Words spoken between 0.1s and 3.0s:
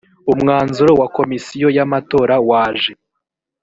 umwanzuro wa komisiyo yamatora waje